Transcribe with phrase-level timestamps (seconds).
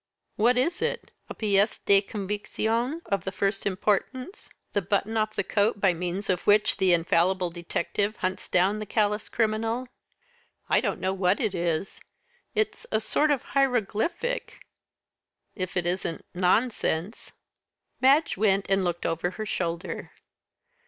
[0.35, 5.43] "What is it a pièce de conviction of the first importance: the button off the
[5.43, 9.85] coat by means of which the infallible detective hunts down the callous criminal?"
[10.67, 12.01] "I don't know what it is.
[12.55, 14.65] It's a sort of hieroglyphic
[15.53, 17.33] if it isn't nonsense."
[18.01, 20.13] Madge went and looked over her shoulder.